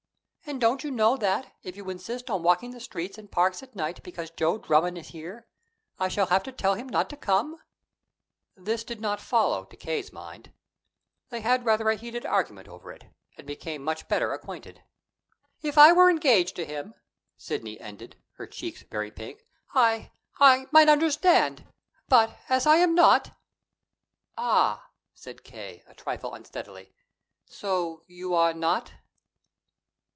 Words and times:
And 0.47 0.59
don't 0.59 0.83
you 0.83 0.91
know 0.91 1.15
that, 1.15 1.55
if 1.63 1.77
you 1.77 1.89
insist 1.89 2.29
on 2.29 2.43
walking 2.43 2.71
the 2.71 2.81
streets 2.81 3.17
and 3.17 3.31
parks 3.31 3.63
at 3.63 3.73
night 3.73 4.03
because 4.03 4.29
Joe 4.31 4.57
Drummond 4.57 4.97
is 4.97 5.09
here, 5.09 5.47
I 5.97 6.09
shall 6.09 6.25
have 6.25 6.43
to 6.43 6.51
tell 6.51 6.73
him 6.73 6.89
not 6.89 7.09
to 7.11 7.15
come?" 7.15 7.55
This 8.57 8.83
did 8.83 8.99
not 8.99 9.21
follow, 9.21 9.63
to 9.63 9.77
K.'s 9.77 10.11
mind. 10.11 10.51
They 11.29 11.39
had 11.39 11.63
rather 11.63 11.89
a 11.89 11.95
heated 11.95 12.25
argument 12.25 12.67
over 12.67 12.91
it, 12.91 13.05
and 13.37 13.47
became 13.47 13.81
much 13.81 14.09
better 14.09 14.33
acquainted. 14.33 14.83
"If 15.61 15.77
I 15.77 15.93
were 15.93 16.09
engaged 16.09 16.57
to 16.57 16.65
him," 16.65 16.95
Sidney 17.37 17.79
ended, 17.79 18.17
her 18.33 18.45
cheeks 18.47 18.81
very 18.83 19.09
pink, 19.11 19.45
"I 19.73 20.11
I 20.37 20.67
might 20.73 20.89
understand. 20.89 21.65
But, 22.09 22.37
as 22.49 22.67
I 22.67 22.75
am 22.77 22.93
not" 22.93 23.37
"Ah!" 24.37 24.89
said 25.13 25.45
K., 25.45 25.81
a 25.87 25.93
trifle 25.93 26.33
unsteadily. 26.33 26.93
"So 27.45 28.03
you 28.07 28.33
are 28.35 28.53
not?" 28.53 28.91